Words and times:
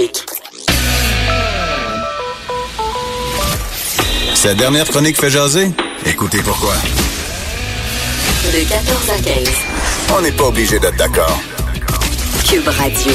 numérique. 0.00 0.26
Sa 4.34 4.54
dernière 4.54 4.86
chronique 4.86 5.20
fait 5.20 5.30
jaser? 5.30 5.70
Écoutez 6.06 6.38
pourquoi. 6.42 6.74
De 8.52 8.68
14 8.68 9.10
à 9.10 9.22
15. 9.22 9.48
On 10.16 10.22
n'est 10.22 10.32
pas 10.32 10.44
obligé 10.44 10.78
d'être 10.78 10.96
d'accord. 10.96 11.40
Cube 12.48 12.66
Radio. 12.66 13.12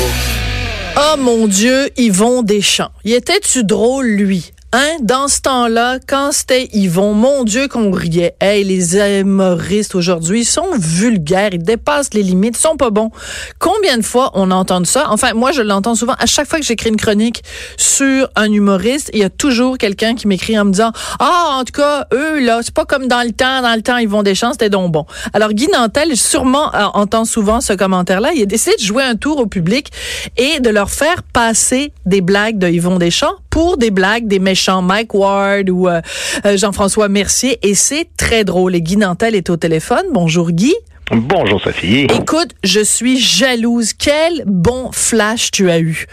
Oh 0.97 1.17
mon 1.17 1.47
Dieu, 1.47 1.89
Yvon 1.97 2.43
Deschamps. 2.43 2.91
Il 3.03 3.13
était-tu 3.13 3.63
drôle, 3.63 4.05
lui? 4.07 4.53
Hein? 4.77 4.97
Dans 4.99 5.29
ce 5.29 5.39
temps-là, 5.39 5.99
quand 6.05 6.33
c'était 6.33 6.67
Yvon, 6.73 7.13
mon 7.13 7.45
Dieu 7.45 7.69
qu'on 7.69 7.91
riait. 7.91 8.35
Hey, 8.41 8.65
les 8.65 8.97
humoristes 8.97 9.95
aujourd'hui 9.95 10.43
sont 10.43 10.67
vulgaires, 10.77 11.51
ils 11.53 11.63
dépassent 11.63 12.13
les 12.13 12.23
limites, 12.23 12.57
ils 12.57 12.61
sont 12.61 12.75
pas 12.75 12.89
bons. 12.89 13.09
Combien 13.57 13.97
de 13.97 14.01
fois 14.01 14.31
on 14.33 14.51
entend 14.51 14.83
ça? 14.83 15.05
Enfin, 15.11 15.33
moi, 15.33 15.53
je 15.53 15.61
l'entends 15.61 15.95
souvent. 15.95 16.15
À 16.19 16.25
chaque 16.25 16.49
fois 16.49 16.59
que 16.59 16.65
j'écris 16.65 16.89
une 16.89 16.97
chronique 16.97 17.41
sur 17.77 18.27
un 18.35 18.51
humoriste, 18.51 19.11
il 19.13 19.19
y 19.19 19.23
a 19.23 19.29
toujours 19.29 19.77
quelqu'un 19.77 20.13
qui 20.13 20.27
m'écrit 20.27 20.59
en 20.59 20.65
me 20.65 20.71
disant, 20.71 20.91
ah, 21.19 21.51
en 21.53 21.63
tout 21.63 21.71
cas, 21.71 22.07
eux, 22.13 22.43
là, 22.43 22.59
c'est 22.61 22.73
pas 22.73 22.83
comme 22.83 23.07
dans 23.07 23.23
le 23.25 23.31
temps. 23.31 23.61
Dans 23.61 23.75
le 23.75 23.81
temps, 23.81 23.97
Yvon 23.97 24.23
Deschamps, 24.23 24.51
c'était 24.51 24.69
donc 24.69 24.91
bon. 24.91 25.05
Alors, 25.31 25.53
Guy 25.53 25.69
Nantel, 25.71 26.17
sûrement, 26.17 26.75
euh, 26.75 26.83
entend 26.95 27.23
souvent 27.23 27.61
ce 27.61 27.71
commentaire-là. 27.71 28.33
Il 28.35 28.41
a 28.41 28.45
décidé 28.45 28.75
de 28.75 28.83
jouer 28.83 29.03
un 29.03 29.15
tour 29.15 29.37
au 29.37 29.45
public 29.45 29.89
et 30.35 30.59
de 30.59 30.69
leur 30.69 30.89
faire 30.89 31.23
passer 31.23 31.93
des 32.05 32.19
blagues 32.19 32.57
de 32.57 32.67
Yvon 32.67 32.97
Deschamps 32.97 33.35
pour 33.49 33.77
des 33.77 33.89
blagues 33.89 34.27
des 34.27 34.39
méchants 34.39 34.64
Mike 34.81 35.13
Ward 35.13 35.69
ou 35.69 35.87
euh, 35.87 36.01
euh, 36.45 36.57
Jean-François 36.57 37.09
Mercier 37.09 37.59
et 37.61 37.75
c'est 37.75 38.07
très 38.17 38.43
drôle. 38.43 38.75
Et 38.75 38.81
Guy 38.81 38.97
Nantel 38.97 39.35
est 39.35 39.49
au 39.49 39.57
téléphone. 39.57 40.05
Bonjour 40.11 40.51
Guy. 40.51 40.73
Bonjour 41.11 41.61
Sophie. 41.61 42.05
Écoute, 42.05 42.49
je 42.63 42.81
suis 42.81 43.19
jalouse. 43.19 43.93
Quel 43.93 44.43
bon 44.45 44.89
flash 44.91 45.51
tu 45.51 45.69
as 45.69 45.79
eu. 45.79 46.07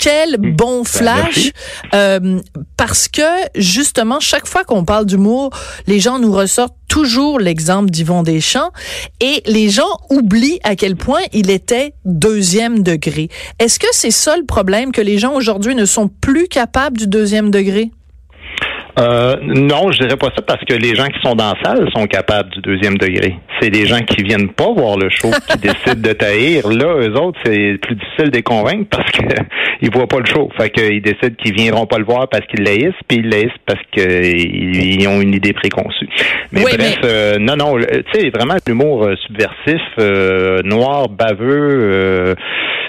Quel 0.00 0.38
Hmm. 0.38 0.56
bon 0.56 0.78
Ben, 0.78 0.84
flash. 0.84 1.52
Euh, 1.94 2.40
parce 2.76 3.06
que, 3.08 3.22
justement, 3.54 4.18
chaque 4.18 4.46
fois 4.46 4.64
qu'on 4.64 4.84
parle 4.84 5.06
d'humour, 5.06 5.50
les 5.86 6.00
gens 6.00 6.18
nous 6.18 6.32
ressortent 6.32 6.76
toujours 6.88 7.38
l'exemple 7.38 7.90
d'Yvon 7.90 8.22
Deschamps 8.22 8.72
et 9.20 9.42
les 9.46 9.68
gens 9.68 9.90
oublient 10.08 10.58
à 10.64 10.74
quel 10.74 10.96
point 10.96 11.20
il 11.32 11.50
était 11.50 11.92
deuxième 12.04 12.82
degré. 12.82 13.28
Est-ce 13.58 13.78
que 13.78 13.86
c'est 13.92 14.10
ça 14.10 14.36
le 14.36 14.44
problème, 14.44 14.90
que 14.90 15.00
les 15.02 15.18
gens 15.18 15.34
aujourd'hui 15.34 15.74
ne 15.74 15.84
sont 15.84 16.08
plus 16.08 16.48
capables 16.48 16.96
du 16.96 17.06
deuxième 17.06 17.50
degré? 17.50 17.92
Euh, 18.98 19.36
non, 19.42 19.90
je 19.92 19.98
dirais 19.98 20.16
pas 20.16 20.28
ça 20.36 20.42
parce 20.46 20.64
que 20.64 20.74
les 20.74 20.94
gens 20.94 21.06
qui 21.06 21.20
sont 21.22 21.34
dans 21.34 21.52
la 21.52 21.62
salle 21.62 21.88
sont 21.94 22.06
capables 22.06 22.50
du 22.50 22.60
deuxième 22.60 22.96
degré. 22.98 23.36
C'est 23.60 23.70
des 23.70 23.86
gens 23.86 24.00
qui 24.00 24.22
viennent 24.22 24.48
pas 24.50 24.72
voir 24.72 24.96
le 24.98 25.08
show 25.10 25.30
qui 25.48 25.58
décident 25.68 26.00
de 26.08 26.12
taïr. 26.12 26.68
Là, 26.68 26.96
eux 27.00 27.14
autres, 27.14 27.38
c'est 27.44 27.78
plus 27.80 27.94
difficile 27.94 28.30
de 28.30 28.36
les 28.36 28.42
convaincre 28.42 28.86
parce 28.90 29.10
que 29.12 29.22
ils 29.82 29.90
voient 29.92 30.06
pas 30.08 30.18
le 30.18 30.26
show. 30.26 30.50
Fait 30.58 30.70
qu'ils 30.70 31.02
décident 31.02 31.34
qu'ils 31.38 31.54
viendront 31.54 31.86
pas 31.86 31.98
le 31.98 32.04
voir 32.04 32.28
parce 32.28 32.44
qu'ils 32.46 32.62
laissent, 32.64 32.94
puis 33.08 33.18
ils 33.18 33.28
laissent 33.28 33.48
parce 33.66 33.80
qu'ils 33.92 35.06
ont 35.08 35.20
une 35.20 35.34
idée 35.34 35.52
préconçue. 35.52 36.08
Mais 36.52 36.64
Oui, 36.64 36.72
bref, 36.76 36.98
mais- 37.02 37.08
euh, 37.08 37.38
non, 37.38 37.56
non, 37.56 37.76
tu 37.78 38.20
sais, 38.20 38.30
vraiment 38.30 38.54
l'humour 38.66 39.04
euh, 39.06 39.14
subversif, 39.26 39.80
euh, 39.98 40.58
noir, 40.64 41.08
baveux, 41.08 42.34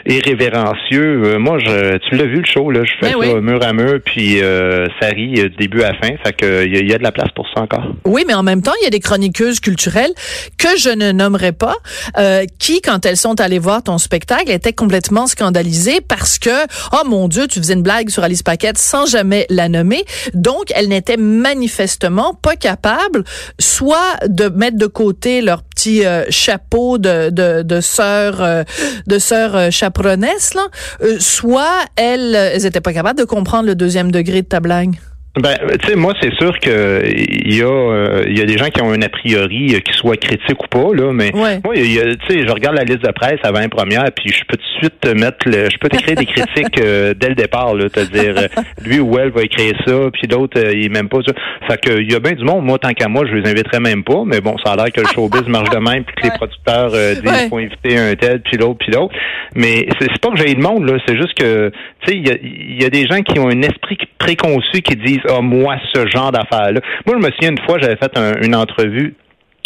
euh, 0.10 0.14
irrévérencieux. 0.14 1.22
Euh, 1.26 1.40
moi, 1.40 1.58
je, 1.60 1.98
tu 2.10 2.16
l'as 2.16 2.26
vu 2.26 2.38
le 2.38 2.46
show, 2.46 2.70
là, 2.72 2.82
je 2.84 2.92
fais 3.00 3.14
Ben 3.14 3.22
ça 3.22 3.36
oui. 3.36 3.42
mur 3.42 3.64
à 3.64 3.74
mur, 3.74 4.00
puis 4.04 4.42
euh, 4.42 4.88
ça 5.00 5.08
rit 5.08 5.36
euh, 5.40 5.50
début 5.60 5.84
à 5.84 5.94
fin. 5.94 6.16
Fait 6.24 6.34
que 6.34 6.66
il 6.66 6.76
y, 6.76 6.90
y 6.90 6.94
a 6.94 6.98
de 6.98 7.04
la 7.04 7.12
place 7.12 7.32
pour 7.36 7.48
ça 7.54 7.62
encore. 7.62 7.86
Oui, 8.06 8.24
mais 8.28 8.34
en 8.34 8.44
même 8.44 8.62
temps, 8.62 8.74
il 8.82 8.84
y 8.84 8.88
a 8.88 8.90
des 8.90 9.00
chroniqueuses 9.00 9.60
culturelles 9.60 10.12
que 10.58 10.78
je 10.78 10.90
ne 10.90 11.12
nommerai 11.12 11.52
pas, 11.52 11.76
euh, 12.18 12.46
qui, 12.60 12.82
quand 12.82 13.06
elles 13.06 13.18
sont 13.18 13.40
allées 13.40 13.60
voir 13.60 13.84
ton 13.84 13.98
spectacle, 13.98 14.52
étaient 14.52 14.74
complètement 14.74 15.28
scandalisées 15.28 16.02
parce 16.02 16.40
que, 16.40 16.66
oh 16.94 17.08
mon 17.08 17.28
Dieu, 17.28 17.48
tu 17.48 17.60
faisais 17.60 17.74
une 17.74 17.84
blague 17.84 18.10
sur 18.10 18.24
Alice 18.24 18.44
Paquette 18.44 18.78
sans 18.78 19.06
jamais 19.06 19.46
la 19.50 19.70
nommer. 19.70 20.04
Donc, 20.34 20.66
elles 20.76 20.88
n'étaient 20.88 21.18
manifestement 21.18 22.34
pas 22.42 22.56
capables, 22.56 23.24
soit 23.60 24.16
de 24.28 24.50
mettre 24.50 24.78
de 24.78 24.88
côté 24.88 25.42
leur 25.42 25.64
petit 25.64 26.06
euh, 26.06 26.24
chapeau 26.30 26.98
de 26.98 27.30
de, 27.30 27.62
de 27.64 27.82
sœur 27.82 28.42
euh, 28.42 28.64
de 29.08 29.20
sœur 29.20 29.56
euh, 29.56 29.70
chaperonesse, 29.92 30.54
là, 30.54 30.68
euh, 31.02 31.18
soit 31.20 31.86
elles, 31.96 32.36
elles 32.36 32.66
étaient 32.66 32.82
pas 32.82 32.94
capables 32.94 33.20
de 33.20 33.26
comprendre 33.26 33.68
le 33.68 33.76
deuxième 33.76 34.12
degré 34.12 34.42
de 34.42 34.48
ta 34.48 34.60
blague? 34.60 35.00
Ben, 35.40 35.56
tu 35.82 35.88
sais, 35.88 35.96
moi, 35.96 36.14
c'est 36.22 36.34
sûr 36.36 36.60
que 36.60 37.04
il 37.08 37.56
y 37.56 37.62
a, 37.62 37.66
euh, 37.66 38.24
il 38.28 38.38
y 38.38 38.42
a 38.42 38.46
des 38.46 38.58
gens 38.58 38.68
qui 38.68 38.82
ont 38.82 38.92
un 38.92 39.02
a 39.02 39.08
priori, 39.08 39.74
euh, 39.76 39.80
qu'ils 39.80 39.94
soient 39.96 40.18
critiques 40.18 40.62
ou 40.62 40.68
pas, 40.68 40.94
là, 40.94 41.14
mais 41.14 41.34
Ouais. 41.34 41.62
moi, 41.64 41.74
y 41.78 42.00
a- 42.00 42.16
tu 42.18 42.28
sais, 42.28 42.46
je 42.46 42.52
regarde 42.52 42.76
la 42.76 42.84
liste 42.84 43.02
de 43.06 43.12
presse 43.14 43.40
avant 43.44 43.62
la 43.62 43.70
première, 43.70 44.04
puis 44.14 44.28
je 44.34 44.42
peux 44.46 44.58
tout 44.58 44.64
de 44.64 44.80
suite 44.80 45.00
te 45.00 45.08
mettre, 45.08 45.38
le, 45.48 45.70
je 45.72 45.78
peux 45.80 45.88
t'écrire 45.88 46.18
des 46.18 46.26
critiques 46.26 46.82
euh, 46.82 47.14
dès 47.18 47.30
le 47.30 47.36
départ, 47.36 47.74
là, 47.76 47.90
te 47.90 48.02
dire, 48.12 48.36
euh, 48.40 48.48
lui 48.86 49.00
ou 49.00 49.18
elle 49.20 49.30
va 49.32 49.44
écrire 49.44 49.72
ça, 49.88 49.94
puis 50.12 50.28
l'autre, 50.30 50.60
euh, 50.60 50.74
il 50.76 50.92
même 50.92 51.08
pas 51.08 51.20
ça. 51.26 51.32
Fait 51.70 51.80
que 51.80 52.02
il 52.02 52.12
y 52.12 52.16
a 52.16 52.20
bien 52.20 52.34
du 52.34 52.44
monde. 52.44 52.66
Moi, 52.66 52.78
tant 52.78 52.92
qu'à 52.92 53.08
moi, 53.08 53.24
je 53.26 53.34
les 53.34 53.50
inviterais 53.50 53.80
même 53.80 54.04
pas, 54.04 54.24
mais 54.26 54.42
bon, 54.42 54.58
ça 54.66 54.74
a 54.74 54.76
l'air 54.76 54.92
que 54.92 55.00
le 55.00 55.08
showbiz 55.08 55.48
marche 55.48 55.70
de 55.70 55.78
même, 55.78 56.04
puis 56.04 56.14
que 56.16 56.24
les 56.24 56.32
producteurs 56.38 56.92
euh, 56.94 57.14
disent 57.14 57.24
Ouais. 57.24 57.40
qu'il 57.40 57.50
faut 57.50 57.58
inviter 57.58 57.98
un 57.98 58.16
tel, 58.16 58.42
puis 58.42 58.58
l'autre, 58.58 58.80
puis 58.80 58.92
l'autre. 58.92 59.16
Mais 59.56 59.88
c'est 59.98 60.12
pas 60.20 60.30
que 60.32 60.36
j'ai 60.46 60.54
le 60.54 60.62
monde, 60.62 60.86
là, 60.90 60.98
c'est 61.08 61.16
juste 61.16 61.36
que, 61.36 61.72
tu 62.06 62.12
sais, 62.12 62.18
il 62.18 62.28
y 62.28 62.32
a, 62.32 62.36
il 62.44 62.82
y 62.82 62.86
a 62.86 62.90
des 62.90 63.08
gens 63.08 63.22
qui 63.22 63.40
ont 63.40 63.48
un 63.48 63.62
esprit 63.62 63.98
préconçu 64.18 64.82
qui 64.82 64.96
disent, 64.98 65.20
ah, 65.30 65.42
moi, 65.42 65.76
ce 65.94 66.08
genre 66.08 66.32
d'affaires-là. 66.32 66.82
Moi, 67.06 67.16
je 67.20 67.26
me 67.26 67.32
souviens 67.32 67.50
une 67.52 67.66
fois, 67.66 67.78
j'avais 67.80 67.98
fait 67.98 68.18
un- 68.18 68.42
une 68.42 68.56
entrevue 68.56 69.16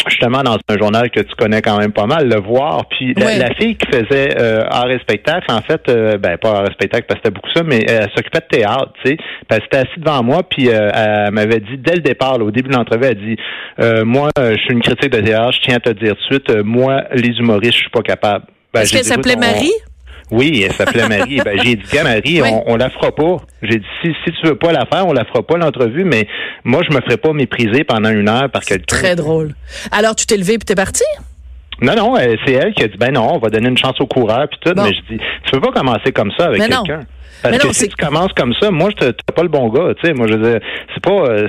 justement 0.08 0.42
dans 0.44 0.56
un 0.68 0.78
journal 0.78 1.10
que 1.10 1.18
tu 1.20 1.34
connais 1.36 1.60
quand 1.62 1.78
même 1.78 1.90
pas 1.92 2.06
mal, 2.06 2.28
le 2.28 2.38
voir. 2.40 2.84
Puis 2.90 3.12
la, 3.38 3.54
fille 3.56 3.76
qui 3.76 3.86
faisait 3.90 4.38
euh, 4.38 4.62
art 4.70 4.88
et 4.88 4.98
spectacle, 5.00 5.50
en 5.50 5.60
fait, 5.62 5.80
euh, 5.88 6.16
ben 6.16 6.36
pas 6.38 6.50
art 6.58 6.64
et 6.68 6.72
spectacle 6.72 7.06
parce 7.08 7.18
que 7.20 7.26
c'était 7.26 7.34
beaucoup 7.34 7.50
ça, 7.52 7.64
mais 7.64 7.80
elle 7.88 8.08
s'occupait 8.14 8.38
de 8.38 8.56
théâtre, 8.58 8.92
tu 9.02 9.10
sais. 9.10 9.16
Puis 9.16 9.26
elle 9.50 9.62
s'était 9.62 9.78
assise 9.78 9.98
devant 9.98 10.22
moi, 10.22 10.42
puis 10.48 10.68
euh, 10.68 10.90
elle 10.94 11.32
m'avait 11.32 11.58
dit 11.58 11.76
dès 11.78 11.94
le 11.96 12.02
départ, 12.02 12.38
là, 12.38 12.44
au 12.44 12.50
début 12.52 12.68
de 12.70 12.74
l'entrevue, 12.76 13.04
elle 13.06 13.16
dit 13.18 13.36
euh, 13.80 14.04
moi, 14.04 14.28
je 14.38 14.56
suis 14.58 14.74
une 14.74 14.82
critique 14.82 15.10
de 15.10 15.20
théâtre, 15.22 15.52
je 15.52 15.60
tiens 15.62 15.76
à 15.76 15.80
te 15.80 15.90
dire 15.90 16.14
tout 16.14 16.38
de 16.38 16.44
suite, 16.50 16.64
moi, 16.64 17.02
les 17.12 17.30
humoristes, 17.38 17.72
je 17.74 17.78
suis 17.80 17.90
pas 17.90 18.02
capable. 18.02 18.44
Ben, 18.72 18.82
Est-ce 18.82 18.92
qu'elle 18.92 19.04
s'appelait 19.04 19.34
on- 19.36 19.40
Marie? 19.40 19.72
Oui, 20.30 20.62
elle 20.66 20.72
s'appelait 20.72 21.08
Marie. 21.08 21.40
ben, 21.44 21.58
j'ai 21.62 21.76
dit, 21.76 21.84
gars, 21.92 22.02
Marie, 22.04 22.42
Oui. 22.42 22.48
on, 22.52 22.72
on 22.72 22.76
la 22.76 22.90
fera 22.90 23.14
pas. 23.14 23.36
J'ai 23.62 23.78
dit, 23.78 23.86
si, 24.02 24.08
si 24.24 24.32
tu 24.32 24.46
veux 24.46 24.56
pas 24.56 24.72
la 24.72 24.84
faire, 24.86 25.06
on 25.06 25.12
la 25.12 25.24
fera 25.24 25.42
pas 25.42 25.56
l'entrevue, 25.56 26.04
mais 26.04 26.26
moi, 26.64 26.82
je 26.88 26.94
me 26.94 27.00
ferai 27.02 27.16
pas 27.16 27.32
mépriser 27.32 27.84
pendant 27.84 28.10
une 28.10 28.28
heure 28.28 28.50
par 28.50 28.62
quelqu'un. 28.62 28.84
Très 28.96 29.16
drôle. 29.16 29.54
Alors, 29.92 30.14
tu 30.16 30.26
t'es 30.26 30.36
levé 30.36 30.58
puis 30.58 30.64
t'es 30.66 30.74
parti? 30.74 31.04
Non, 31.82 31.94
non, 31.94 32.16
euh, 32.16 32.34
c'est 32.46 32.52
elle 32.54 32.72
qui 32.72 32.82
a 32.84 32.88
dit, 32.88 32.96
ben 32.96 33.12
non, 33.12 33.34
on 33.34 33.38
va 33.38 33.50
donner 33.50 33.68
une 33.68 33.76
chance 33.76 34.00
au 34.00 34.06
coureur, 34.06 34.46
puis 34.48 34.58
tout. 34.62 34.72
Bon. 34.74 34.84
Mais 34.84 34.94
je 34.94 35.14
dis, 35.14 35.20
tu 35.44 35.50
peux 35.52 35.60
pas 35.60 35.72
commencer 35.72 36.10
comme 36.12 36.30
ça 36.38 36.46
avec 36.46 36.60
quelqu'un. 36.62 37.00
Parce 37.42 37.52
Mais 37.52 37.58
que 37.60 37.66
non, 37.66 37.72
si 37.72 37.88
tu 37.88 37.96
commences 37.96 38.32
comme 38.34 38.54
ça, 38.60 38.70
moi, 38.70 38.88
je 38.90 39.06
te- 39.06 39.10
t'es 39.12 39.32
pas 39.34 39.42
le 39.42 39.48
bon 39.48 39.68
gars, 39.68 39.94
tu 40.00 40.06
sais. 40.06 40.14
Moi, 40.14 40.26
je 40.26 40.34
veux 40.34 40.50
dire, 40.52 40.60
c'est 40.94 41.02
pas, 41.04 41.10
euh, 41.28 41.48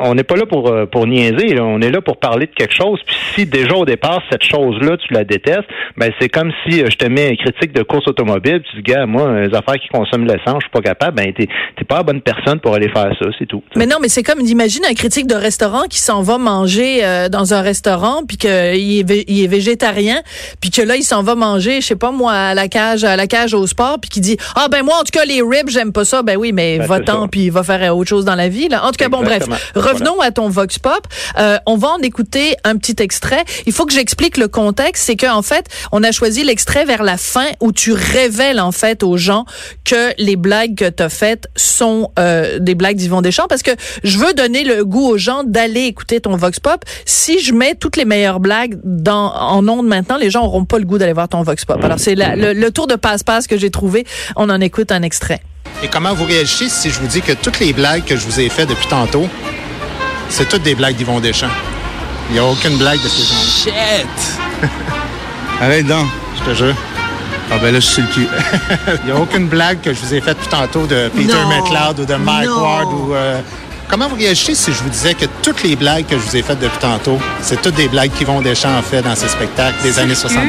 on 0.00 0.14
n'est 0.14 0.24
pas 0.24 0.36
là 0.36 0.46
pour 0.46 0.68
euh, 0.68 0.86
pour 0.86 1.06
niaiser, 1.06 1.54
là. 1.54 1.62
on 1.64 1.80
est 1.80 1.90
là 1.90 2.00
pour 2.00 2.16
parler 2.16 2.46
de 2.46 2.52
quelque 2.52 2.74
chose. 2.74 2.98
Puis 3.06 3.14
si 3.34 3.46
déjà 3.46 3.74
au 3.74 3.84
départ 3.84 4.20
cette 4.30 4.42
chose-là, 4.42 4.96
tu 4.96 5.12
la 5.12 5.24
détestes, 5.24 5.68
ben 5.96 6.10
c'est 6.20 6.28
comme 6.28 6.50
si 6.66 6.82
euh, 6.82 6.88
je 6.90 6.96
te 6.96 7.04
mets 7.06 7.28
un 7.30 7.36
critique 7.36 7.72
de 7.72 7.82
course 7.82 8.08
automobile, 8.08 8.62
tu 8.70 8.76
dis, 8.76 8.82
gars, 8.82 9.06
moi, 9.06 9.40
les 9.42 9.54
affaires 9.54 9.76
qui 9.80 9.88
consomment 9.88 10.26
de 10.26 10.32
l'essence, 10.32 10.56
je 10.62 10.66
suis 10.66 10.70
pas 10.72 10.80
capable. 10.80 11.16
Ben 11.16 11.32
t'es 11.32 11.46
t'es 11.76 11.84
pas 11.84 11.98
la 11.98 12.02
bonne 12.02 12.22
personne 12.22 12.58
pour 12.58 12.74
aller 12.74 12.88
faire 12.88 13.12
ça, 13.20 13.26
c'est 13.38 13.46
tout. 13.46 13.62
Mais 13.76 13.86
non, 13.86 13.96
mais 14.00 14.08
c'est 14.08 14.22
comme, 14.22 14.40
imagine 14.40 14.82
un 14.90 14.94
critique 14.94 15.26
de 15.28 15.34
restaurant 15.36 15.84
qui 15.88 15.98
s'en 16.00 16.22
va 16.22 16.38
manger 16.38 17.04
euh, 17.04 17.28
dans 17.28 17.54
un 17.54 17.60
restaurant 17.60 18.22
puis 18.26 18.38
qu'il 18.38 18.50
est, 18.50 19.08
vé- 19.08 19.24
il 19.28 19.44
est 19.44 19.48
végétarien 19.48 20.22
puis 20.60 20.70
que 20.70 20.82
là, 20.82 20.96
il 20.96 21.02
s'en 21.04 21.22
va 21.22 21.34
manger, 21.34 21.80
je 21.80 21.86
sais 21.86 21.96
pas 21.96 22.10
moi, 22.10 22.32
à 22.32 22.54
la 22.54 22.66
cage, 22.68 23.04
à 23.04 23.16
la 23.16 23.26
cage 23.26 23.54
au 23.54 23.66
sport 23.66 23.98
puis 24.00 24.10
qui 24.10 24.20
dit, 24.20 24.36
ah 24.56 24.66
ben 24.70 24.82
moi, 24.82 24.91
en 25.00 25.04
tout 25.04 25.12
cas, 25.12 25.24
les 25.24 25.42
ribs, 25.42 25.68
j'aime 25.68 25.92
pas 25.92 26.04
ça. 26.04 26.22
Ben 26.22 26.36
oui, 26.36 26.52
mais 26.52 26.78
Ben, 26.78 26.86
va-t'en 26.86 27.28
puis 27.28 27.50
va 27.50 27.62
faire 27.62 27.96
autre 27.96 28.08
chose 28.08 28.24
dans 28.24 28.34
la 28.34 28.48
vie. 28.48 28.68
Là. 28.68 28.84
En 28.84 28.90
tout 28.90 28.96
cas, 28.98 29.08
bon, 29.08 29.22
bref, 29.22 29.44
revenons 29.74 30.20
à 30.20 30.30
ton 30.30 30.48
Vox 30.48 30.78
Pop. 30.78 31.06
Euh, 31.38 31.58
on 31.66 31.76
va 31.76 31.88
en 31.88 31.98
écouter 31.98 32.56
un 32.64 32.76
petit 32.76 32.96
extrait. 33.00 33.44
Il 33.66 33.72
faut 33.72 33.86
que 33.86 33.92
j'explique 33.92 34.36
le 34.36 34.48
contexte. 34.48 35.04
C'est 35.04 35.16
qu'en 35.16 35.42
fait, 35.42 35.66
on 35.92 36.02
a 36.02 36.12
choisi 36.12 36.44
l'extrait 36.44 36.84
vers 36.84 37.02
la 37.02 37.16
fin 37.16 37.46
où 37.60 37.72
tu 37.72 37.92
révèles 37.92 38.60
en 38.60 38.72
fait 38.72 39.02
aux 39.02 39.16
gens 39.16 39.44
que 39.84 40.12
les 40.18 40.36
blagues 40.36 40.74
que 40.74 40.88
tu 40.88 41.02
as 41.02 41.08
faites 41.08 41.48
sont 41.56 42.10
euh, 42.18 42.58
des 42.58 42.74
blagues 42.74 42.96
d'Yvon 42.96 43.22
Deschamps 43.22 43.46
parce 43.48 43.62
que 43.62 43.72
je 44.04 44.18
veux 44.18 44.34
donner 44.34 44.64
le 44.64 44.84
goût 44.84 45.06
aux 45.06 45.18
gens 45.18 45.44
d'aller 45.44 45.82
écouter 45.82 46.20
ton 46.20 46.36
Vox 46.36 46.60
Pop. 46.60 46.84
Si 47.04 47.40
je 47.40 47.52
mets 47.52 47.74
toutes 47.74 47.96
les 47.96 48.04
meilleures 48.04 48.40
blagues 48.40 48.78
dans, 48.84 49.32
en 49.34 49.66
ondes 49.68 49.86
maintenant, 49.86 50.16
les 50.16 50.30
gens 50.30 50.44
auront 50.44 50.64
pas 50.64 50.78
le 50.78 50.84
goût 50.84 50.98
d'aller 50.98 51.12
voir 51.12 51.28
ton 51.28 51.42
Vox 51.42 51.64
Pop. 51.64 51.82
Alors, 51.84 51.98
c'est 51.98 52.14
le, 52.14 52.52
le 52.52 52.70
tour 52.70 52.86
de 52.86 52.94
passe-passe 52.94 53.46
que 53.46 53.56
j'ai 53.56 53.70
trouvé. 53.70 54.04
On 54.36 54.50
en 54.50 54.60
écoute 54.60 54.81
un 54.90 55.02
extrait. 55.02 55.40
Et 55.82 55.88
comment 55.88 56.14
vous 56.14 56.24
réagissez 56.24 56.68
si 56.68 56.90
je 56.90 57.00
vous 57.00 57.06
dis 57.06 57.22
que 57.22 57.32
toutes 57.32 57.58
les 57.60 57.72
blagues 57.72 58.04
que 58.04 58.16
je 58.16 58.24
vous 58.24 58.38
ai 58.40 58.48
faites 58.48 58.68
depuis 58.68 58.86
tantôt, 58.86 59.28
c'est 60.28 60.48
toutes 60.48 60.62
des 60.62 60.74
blagues 60.74 60.96
d'Yvon 60.96 61.20
Deschamps? 61.20 61.46
Il 62.30 62.34
n'y 62.34 62.38
a 62.38 62.44
aucune 62.44 62.76
blague 62.78 63.02
de 63.02 63.08
ces 63.08 63.22
gens 63.22 63.72
Shit! 63.72 64.38
Arrête 65.60 65.86
donc. 65.86 66.06
je 66.38 66.50
te 66.50 66.54
jure. 66.56 66.74
Ah 67.50 67.58
ben 67.60 67.72
là, 67.72 67.80
je 67.80 67.86
suis 67.86 68.02
le 68.02 68.08
cul. 68.08 68.26
Il 69.02 69.06
n'y 69.06 69.10
a 69.10 69.16
aucune 69.20 69.46
blague 69.46 69.80
que 69.82 69.92
je 69.92 70.00
vous 70.00 70.14
ai 70.14 70.20
faite 70.20 70.38
depuis 70.38 70.48
tantôt 70.48 70.86
de 70.86 71.10
Peter. 71.14 71.34
McLeod 71.48 72.00
ou 72.00 72.04
de 72.06 72.14
Mike 72.14 72.46
Non. 72.48 72.62
Ward 72.62 72.92
ou... 72.94 73.14
euh, 73.14 73.40
comment 73.92 74.08
vous 74.08 74.16
réagissez 74.16 74.54
si 74.54 74.72
je 74.72 74.82
vous 74.82 74.88
disais 74.88 75.12
que 75.12 75.26
toutes 75.42 75.62
les 75.62 75.76
blagues 75.76 76.06
que 76.06 76.16
je 76.18 76.22
vous 76.22 76.34
ai 76.34 76.42
faites 76.42 76.58
depuis 76.58 76.78
tantôt, 76.78 77.18
c'est 77.42 77.60
toutes 77.60 77.74
des 77.74 77.88
blagues 77.88 78.10
qui 78.10 78.24
vont 78.24 78.40
Deschamps 78.40 78.78
en 78.78 78.80
fait 78.80 79.02
dans 79.02 79.14
ses 79.14 79.28
spectacles 79.28 79.82
des 79.82 79.98
années 79.98 80.14
70-80? 80.14 80.48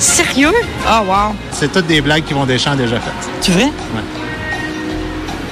Sérieux? 0.00 0.52
Oh, 0.84 1.04
wow. 1.06 1.36
C'est 1.52 1.72
toutes 1.72 1.86
des 1.86 2.00
blagues 2.00 2.24
qui 2.24 2.34
vont 2.34 2.46
Deschamps 2.46 2.72
a 2.72 2.76
déjà 2.76 2.98
faites. 2.98 3.30
Tu 3.42 3.52
vrai? 3.52 3.70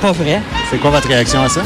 Pas 0.02 0.12
vrai. 0.12 0.42
C'est 0.68 0.78
quoi 0.78 0.90
votre 0.90 1.06
réaction 1.06 1.44
à 1.44 1.48
ça? 1.48 1.62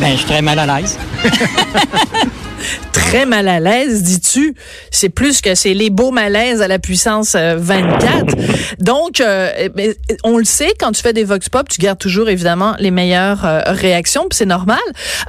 Ben, 0.00 0.12
je 0.12 0.18
suis 0.18 0.26
très 0.26 0.42
mal 0.42 0.60
à 0.60 0.78
l'aise. 0.78 0.96
Très 2.92 3.26
mal 3.26 3.48
à 3.48 3.60
l'aise, 3.60 4.02
dis-tu? 4.02 4.54
C'est 4.90 5.08
plus 5.08 5.40
que 5.40 5.54
c'est 5.54 5.74
les 5.74 5.90
beaux 5.90 6.10
malaises 6.10 6.62
à 6.62 6.68
la 6.68 6.78
puissance 6.78 7.34
euh, 7.34 7.56
24. 7.58 8.34
Donc, 8.78 9.20
euh, 9.20 9.68
mais 9.74 9.96
on 10.24 10.38
le 10.38 10.44
sait, 10.44 10.72
quand 10.78 10.92
tu 10.92 11.02
fais 11.02 11.12
des 11.12 11.24
vox 11.24 11.48
pop, 11.48 11.68
tu 11.68 11.80
gardes 11.80 11.98
toujours 11.98 12.28
évidemment 12.28 12.74
les 12.78 12.90
meilleures 12.90 13.44
euh, 13.44 13.60
réactions, 13.66 14.22
puis 14.28 14.36
c'est 14.36 14.46
normal. 14.46 14.78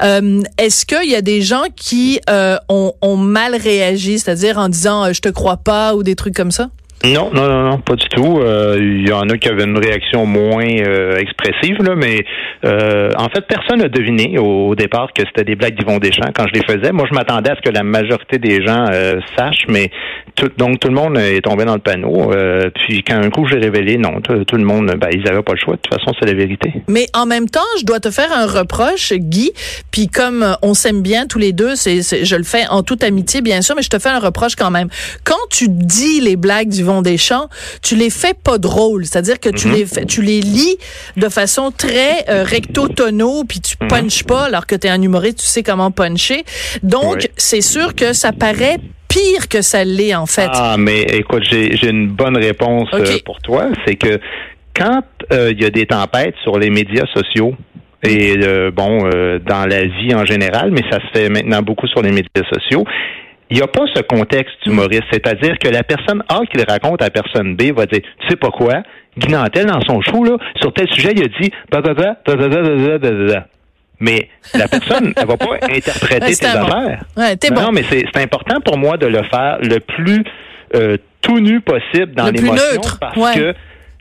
Euh, 0.02 0.42
Est-ce 0.58 0.86
qu'il 0.86 1.10
y 1.10 1.16
a 1.16 1.22
des 1.22 1.42
gens 1.42 1.64
qui 1.76 2.20
euh, 2.30 2.58
ont, 2.70 2.94
ont 3.02 3.18
mal 3.18 3.56
réagi, 3.56 4.20
c'est-à-dire 4.20 4.58
en 4.58 4.70
disant 4.70 5.06
euh, 5.06 5.14
je 5.14 5.22
te 5.22 5.30
crois 5.30 5.58
pas 5.58 5.96
ou 5.96 6.04
des 6.04 6.16
trucs 6.16 6.36
comme 6.36 6.52
ça? 6.52 6.70
Non, 7.14 7.30
non, 7.32 7.70
non, 7.70 7.78
pas 7.80 7.96
du 7.96 8.08
tout. 8.10 8.40
Euh, 8.40 8.78
Il 8.80 9.08
y 9.08 9.12
en 9.12 9.30
a 9.30 9.38
qui 9.38 9.48
avaient 9.48 9.66
une 9.66 9.78
réaction 9.78 10.26
moins 10.26 10.66
euh, 10.66 11.18
expressive, 11.18 11.78
là, 11.84 11.94
mais 11.96 12.26
euh, 12.66 13.12
en 13.18 13.30
fait, 13.30 13.42
personne 13.42 13.80
n'a 13.80 13.90
deviné 13.90 14.40
au, 14.40 14.74
départ 14.76 15.10
que 15.14 15.22
c'était 15.28 15.44
des 15.44 15.56
blagues 15.56 15.78
d'Yvon 15.78 16.00
Deschamps 16.00 16.32
quand 16.36 16.46
je 16.48 16.60
les 16.60 16.66
faisais. 16.66 16.92
Moi, 16.92 17.06
je 17.10 17.16
m'attendais 17.16 17.52
à 17.52 17.56
ce 17.56 17.62
que 17.62 17.70
la 17.70 17.84
majorité 17.84 18.40
des 18.40 18.66
gens 18.66 18.86
sachent, 19.38 19.66
mais 19.68 19.92
donc 20.58 20.80
tout 20.80 20.90
le 20.90 20.96
monde 20.96 21.18
est 21.18 21.42
tombé 21.42 21.64
dans 21.66 21.76
le 21.76 21.80
panneau. 21.80 22.32
Puis 22.76 23.04
quand 23.04 23.16
un 23.16 23.30
coup 23.30 23.48
j'ai 23.48 23.58
révélé, 23.58 23.98
non, 23.98 24.20
tout, 24.22 24.58
le 24.58 24.64
monde, 24.64 24.94
ben, 24.98 25.10
ils 25.14 25.28
avaient 25.30 25.44
pas 25.44 25.54
le 25.54 25.60
choix. 25.60 25.76
De 25.76 25.82
toute 25.82 25.94
façon, 25.94 26.12
c'est 26.20 26.26
la 26.26 26.34
vérité. 26.34 26.74
Mais 26.88 27.06
en 27.14 27.26
même 27.26 27.48
temps, 27.48 27.62
je 27.80 27.86
dois 27.86 28.00
te 28.00 28.10
faire 28.10 28.32
un 28.34 28.48
reproche, 28.48 29.14
Guy. 29.14 29.52
Puis 29.92 30.08
comme 30.08 30.46
on 30.62 30.74
s'aime 30.74 31.02
bien 31.02 31.28
tous 31.28 31.40
les 31.40 31.54
deux, 31.54 31.76
je 31.76 32.36
le 32.36 32.44
fais 32.44 32.68
en 32.70 32.84
toute 32.84 33.04
amitié, 33.04 33.42
bien 33.42 33.62
sûr, 33.62 33.76
mais 33.76 33.84
je 33.84 33.90
te 33.90 34.00
fais 34.00 34.10
un 34.10 34.20
reproche 34.20 34.56
quand 34.56 34.72
même. 34.72 34.90
Quand 35.24 35.36
tu 35.50 35.68
dis 35.70 36.20
les 36.20 36.36
blagues 36.36 36.70
du 36.70 36.84
Vent 36.96 37.02
des 37.02 37.18
Champs, 37.18 37.50
tu 37.82 37.96
les 37.96 38.10
fais 38.10 38.34
pas 38.34 38.58
drôles. 38.58 39.06
C'est-à-dire 39.06 39.40
que 39.40 39.50
tu 39.50 39.70
les 39.70 39.86
fais, 39.86 40.06
tu 40.06 40.22
les 40.22 40.40
lis 40.42 40.78
de 41.18 41.30
façon 41.30 41.72
très 41.72 42.30
euh, 42.30 42.44
recto 42.44 42.88
tono, 42.88 43.44
puis 43.44 43.60
tu 43.60 43.76
punches 43.78 44.24
pas, 44.24 44.46
alors 44.46 44.66
que 44.66 44.76
tu 44.76 44.88
es 44.88 44.90
un 44.90 45.02
humoriste, 45.02 45.40
tu 45.40 45.46
sais 45.46 45.64
comment 45.64 45.92
puncher. 45.92 46.44
Donc, 46.84 47.18
Oui. 47.18 47.28
c'est 47.38 47.62
sûr 47.62 47.96
que 47.96 48.14
ça 48.14 48.32
paraît 48.32 48.78
pire 49.10 49.48
que 49.50 49.62
ça 49.62 49.84
l'est 49.84 50.16
en 50.16 50.26
fait. 50.26 50.50
Ah, 50.54 50.76
mais 50.78 51.02
écoute, 51.04 51.44
j'ai 51.50 51.90
une 51.90 52.08
bonne 52.10 52.38
réponse 52.38 52.90
euh, 52.94 53.18
pour 53.26 53.40
toi. 53.40 53.68
C'est 53.86 53.96
que 53.96 54.20
quand 54.76 55.04
euh, 55.32 55.52
il 55.52 55.62
y 55.62 55.66
a 55.66 55.70
des 55.70 55.86
tempêtes 55.86 56.36
sur 56.44 56.58
les 56.60 56.70
médias 56.70 57.06
sociaux, 57.14 57.56
et 58.04 58.36
euh, 58.44 58.72
bon, 58.72 59.10
euh, 59.14 59.40
dans 59.40 59.66
la 59.66 59.84
vie 59.84 60.14
en 60.14 60.26
général, 60.26 60.72
mais 60.72 60.82
ça 60.92 61.00
se 61.00 61.08
fait 61.20 61.30
maintenant 61.30 61.62
beaucoup 61.62 61.88
sur 61.88 62.02
les 62.02 62.12
médias 62.12 62.44
sociaux, 62.54 62.86
il 63.50 63.58
n'y 63.58 63.64
a 63.64 63.68
pas 63.68 63.84
ce 63.94 64.02
contexte 64.02 64.66
humoriste. 64.66 65.04
C'est-à-dire 65.12 65.58
que 65.60 65.70
la 65.70 65.84
personne 65.84 66.24
A 66.30 66.40
qui 66.52 66.58
le 66.58 66.64
raconte 66.68 67.02
à 67.02 67.06
la 67.06 67.12
personne 67.12 67.56
B 67.56 67.72
va 67.76 67.86
dire, 67.86 68.02
tu 68.20 68.28
sais 68.30 68.36
pas 68.36 68.50
quoi, 68.50 68.82
Guy 69.18 69.32
Nantel, 69.32 69.68
dans 69.68 69.82
son 69.82 70.02
show, 70.02 70.24
là, 70.24 70.38
sur 70.60 70.74
tel 70.74 70.92
sujet, 70.92 71.14
il 71.16 71.24
a 71.24 71.28
dit. 71.28 71.52
Mais 74.00 74.30
la 74.54 74.68
personne, 74.68 75.14
elle 75.16 75.28
va 75.28 75.38
pas 75.38 75.56
interpréter 75.62 76.36
tes 76.36 76.46
affaires. 76.46 77.06
Non, 77.52 77.72
mais 77.72 77.84
c'est 77.90 78.18
important 78.18 78.60
pour 78.62 78.78
moi 78.78 78.98
de 78.98 79.06
le 79.06 79.24
faire 79.24 79.58
le 79.62 79.80
plus 79.80 80.24
euh, 80.76 80.98
tout 81.22 81.40
nu 81.40 81.62
possible 81.62 82.14
dans 82.14 82.30
l'émotion 82.30 82.82
parce 83.00 83.36
que 83.36 83.54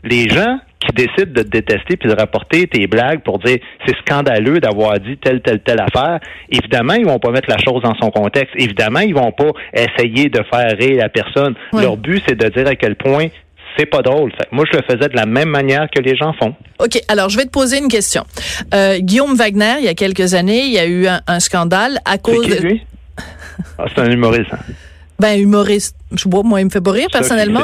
les 0.05 0.29
gens 0.29 0.59
qui 0.79 0.91
décident 0.93 1.31
de 1.33 1.41
te 1.41 1.49
détester 1.49 1.97
puis 1.97 2.09
de 2.09 2.15
rapporter 2.15 2.67
tes 2.67 2.85
blagues 2.87 3.21
pour 3.23 3.39
dire 3.39 3.57
c'est 3.85 3.95
scandaleux 4.05 4.59
d'avoir 4.59 4.99
dit 4.99 5.17
telle 5.17 5.41
telle 5.41 5.59
telle 5.61 5.79
affaire, 5.81 6.19
évidemment 6.49 6.93
ils 6.93 7.05
vont 7.05 7.19
pas 7.19 7.31
mettre 7.31 7.49
la 7.49 7.57
chose 7.57 7.81
dans 7.81 7.95
son 7.95 8.11
contexte. 8.11 8.53
Évidemment 8.55 8.99
ils 8.99 9.13
vont 9.15 9.31
pas 9.31 9.51
essayer 9.73 10.29
de 10.29 10.41
faire 10.51 10.71
rire 10.79 10.97
la 10.97 11.09
personne. 11.09 11.55
Ouais. 11.73 11.81
Leur 11.81 11.97
but 11.97 12.23
c'est 12.27 12.35
de 12.37 12.47
dire 12.49 12.67
à 12.67 12.75
quel 12.75 12.95
point 12.95 13.27
c'est 13.77 13.87
pas 13.87 14.01
drôle. 14.01 14.31
Moi 14.51 14.63
je 14.71 14.77
le 14.77 14.83
faisais 14.83 15.09
de 15.09 15.15
la 15.15 15.25
même 15.25 15.49
manière 15.49 15.87
que 15.93 15.99
les 16.01 16.15
gens 16.15 16.33
font. 16.33 16.53
OK, 16.79 16.99
alors 17.07 17.29
je 17.29 17.37
vais 17.37 17.45
te 17.45 17.49
poser 17.51 17.79
une 17.79 17.87
question. 17.89 18.23
Euh, 18.73 18.99
Guillaume 18.99 19.35
Wagner, 19.35 19.75
il 19.79 19.85
y 19.85 19.89
a 19.89 19.95
quelques 19.95 20.33
années, 20.35 20.65
il 20.65 20.71
y 20.73 20.79
a 20.79 20.85
eu 20.85 21.07
un, 21.07 21.19
un 21.27 21.39
scandale 21.39 21.97
à 22.05 22.11
C'est 22.13 22.21
cause 22.21 22.45
qui 22.45 22.51
de... 22.51 22.61
lui? 22.67 22.81
Ah, 23.77 23.85
c'est 23.93 24.01
un 24.01 24.11
humoriste. 24.11 24.51
hein. 24.53 24.59
Ben, 25.19 25.39
humoriste. 25.39 25.95
Je 26.11 26.27
moi, 26.29 26.61
il 26.61 26.65
me 26.65 26.69
fait 26.69 26.81
pas 26.81 26.91
rire, 26.91 27.07
personnellement. 27.11 27.63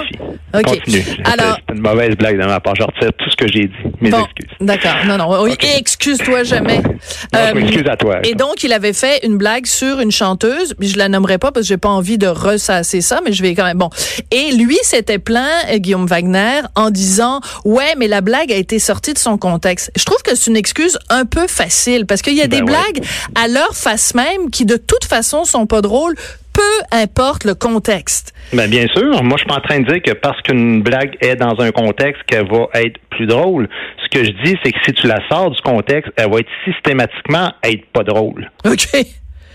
OK. 0.53 0.63
Continue. 0.63 1.03
Alors, 1.25 1.57
C'est 1.69 1.75
une 1.75 1.81
mauvaise 1.81 2.15
blague 2.17 2.37
de 2.41 2.45
ma 2.45 2.59
part. 2.59 2.75
Je 2.75 2.83
retire 2.83 3.11
tout 3.17 3.29
ce 3.29 3.35
que 3.37 3.47
j'ai 3.49 3.67
dit. 3.67 3.73
Mes 4.01 4.09
bon, 4.09 4.19
excuses. 4.25 4.49
d'accord. 4.59 4.95
Non, 5.05 5.17
non. 5.17 5.43
Oui, 5.43 5.55
excuse-toi 5.77 6.43
jamais. 6.43 6.79
Non, 6.79 6.91
Euh, 7.35 7.53
m'excuse 7.53 7.87
à 7.89 7.95
toi. 7.95 8.19
Et 8.23 8.35
donc, 8.35 8.63
il 8.63 8.73
avait 8.73 8.91
fait 8.93 9.25
une 9.25 9.37
blague 9.37 9.65
sur 9.65 9.99
une 10.01 10.11
chanteuse, 10.11 10.73
puis 10.77 10.89
je 10.89 10.97
la 10.97 11.07
nommerai 11.07 11.37
pas 11.37 11.51
parce 11.51 11.65
que 11.65 11.67
j'ai 11.69 11.77
pas 11.77 11.89
envie 11.89 12.17
de 12.17 12.27
ressasser 12.27 12.99
ça, 13.01 13.21
mais 13.23 13.31
je 13.31 13.41
vais 13.41 13.53
quand 13.55 13.63
même. 13.63 13.77
Bon. 13.77 13.89
Et 14.31 14.51
lui 14.53 14.77
s'était 14.81 15.19
plaint, 15.19 15.45
euh, 15.71 15.77
Guillaume 15.77 16.07
Wagner, 16.07 16.61
en 16.75 16.89
disant 16.89 17.39
ouais, 17.63 17.93
mais 17.97 18.07
la 18.07 18.19
blague 18.21 18.51
a 18.51 18.55
été 18.57 18.79
sortie 18.79 19.13
de 19.13 19.19
son 19.19 19.37
contexte. 19.37 19.91
Je 19.95 20.03
trouve 20.03 20.21
que 20.23 20.35
c'est 20.35 20.49
une 20.49 20.57
excuse 20.57 20.97
un 21.09 21.25
peu 21.25 21.47
facile 21.47 22.05
parce 22.05 22.21
qu'il 22.21 22.35
y 22.35 22.41
a 22.41 22.47
Ben 22.47 22.65
des 22.65 22.71
ouais. 22.71 22.77
blagues 22.77 23.05
à 23.35 23.47
leur 23.47 23.73
face 23.75 24.13
même 24.15 24.49
qui 24.51 24.65
de 24.65 24.75
toute 24.77 25.05
façon 25.05 25.45
sont 25.45 25.65
pas 25.67 25.81
drôles, 25.81 26.15
peu 26.53 26.95
importe 26.97 27.45
le 27.45 27.55
contexte. 27.55 28.33
Ben, 28.53 28.69
bien 28.69 28.87
sûr. 28.87 29.23
Moi, 29.23 29.37
je 29.37 29.43
suis 29.43 29.47
pas 29.47 29.55
en 29.55 29.61
train 29.61 29.79
de 29.79 29.85
dire 29.85 30.01
que 30.01 30.11
parce 30.11 30.41
qu'une 30.41 30.81
blague 30.81 31.15
est 31.21 31.35
dans 31.35 31.59
un 31.59 31.71
contexte 31.71 32.23
qu'elle 32.27 32.47
va 32.49 32.67
être 32.73 32.99
plus 33.09 33.25
drôle. 33.25 33.69
Ce 34.03 34.09
que 34.09 34.25
je 34.25 34.31
dis, 34.43 34.57
c'est 34.63 34.71
que 34.71 34.79
si 34.85 34.93
tu 34.93 35.07
la 35.07 35.19
sors 35.29 35.51
du 35.51 35.61
contexte, 35.61 36.11
elle 36.17 36.29
va 36.29 36.39
être 36.39 36.49
systématiquement 36.65 37.51
être 37.63 37.85
pas 37.91 38.03
drôle. 38.03 38.51
OK. 38.65 38.87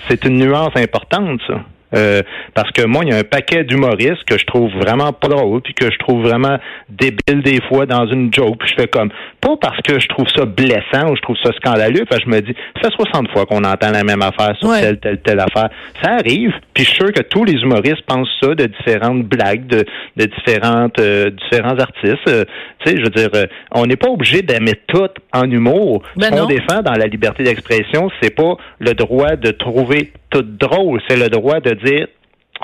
C'est 0.09 0.25
une 0.25 0.39
nuance 0.39 0.77
importante, 0.77 1.41
ça. 1.47 1.65
Euh, 1.95 2.23
parce 2.55 2.71
que 2.73 2.83
moi, 2.85 3.05
il 3.05 3.11
y 3.11 3.15
a 3.15 3.19
un 3.19 3.25
paquet 3.25 3.65
d'humoristes 3.65 4.25
que 4.27 4.39
je 4.39 4.45
trouve 4.45 4.71
vraiment 4.73 5.13
pas 5.13 5.29
drôle, 5.29 5.63
puis 5.63 5.75
que 5.75 5.91
je 5.91 5.99
trouve 5.99 6.23
vraiment 6.23 6.59
débile 6.89 7.43
des 7.43 7.61
fois 7.69 7.87
dans 7.87 8.07
une 8.07 8.33
joke. 8.33 8.59
Puis 8.59 8.71
je 8.71 8.83
fais 8.83 8.89
comme, 8.89 9.11
pas 9.47 9.57
parce 9.61 9.81
que 9.83 9.99
je 10.01 10.09
trouve 10.09 10.27
ça 10.35 10.45
blessant 10.45 11.11
ou 11.11 11.17
je 11.17 11.23
trouve 11.23 11.37
ça 11.43 11.53
scandaleux, 11.53 12.05
parce 12.09 12.23
que 12.25 12.31
je 12.31 12.35
me 12.37 12.41
dis, 12.41 12.55
ça 12.83 12.89
fait 12.91 12.95
60 12.97 13.31
fois 13.31 13.47
qu'on 13.47 13.63
entend 13.65 13.91
la 13.93 14.03
même 14.05 14.23
affaire 14.23 14.57
sur 14.59 14.69
Ouais. 14.69 14.81
telle, 14.81 14.99
telle, 14.99 15.19
telle 15.21 15.41
affaire. 15.41 15.69
Ça 16.03 16.15
arrive, 16.15 16.53
puis 16.75 16.85
je 16.85 16.89
suis 16.91 16.97
sûr 16.97 17.13
que 17.13 17.23
tous 17.23 17.45
les 17.45 17.55
humoristes 17.63 18.03
pensent 18.07 18.29
ça 18.43 18.55
de 18.55 18.67
différentes 18.67 19.23
blagues, 19.23 19.67
de, 19.67 19.85
de 20.17 20.25
différentes, 20.27 20.99
euh, 20.99 21.31
différents 21.31 21.79
artistes. 21.79 22.27
Euh, 22.29 22.45
tu 22.85 22.91
sais, 22.91 22.97
je 22.99 23.03
veux 23.05 23.11
dire, 23.11 23.29
euh, 23.35 23.47
on 23.73 23.87
n'est 23.87 23.97
pas 23.97 24.09
obligé 24.09 24.43
d'aimer 24.43 24.75
tout 24.89 25.09
en 25.33 25.51
humour. 25.51 26.03
Ben 26.17 26.27
Ce 26.27 26.31
qu'on 26.41 26.47
défend 26.47 26.83
dans 26.83 26.95
la 26.95 27.07
liberté 27.07 27.45
d'expression, 27.45 28.11
c'est 28.21 28.35
pas 28.35 28.57
le 28.81 28.95
droit 28.95 29.37
de 29.37 29.51
trouver 29.53 30.13
tout 30.31 30.43
drôle, 30.43 31.01
c'est 31.09 31.17
le 31.17 31.29
droit 31.29 31.61
de 31.61 31.71
dire 31.75 32.07